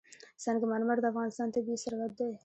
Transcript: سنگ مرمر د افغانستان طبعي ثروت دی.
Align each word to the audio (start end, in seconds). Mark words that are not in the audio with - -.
سنگ 0.43 0.61
مرمر 0.71 0.97
د 1.01 1.05
افغانستان 1.11 1.47
طبعي 1.55 1.77
ثروت 1.83 2.11
دی. 2.19 2.31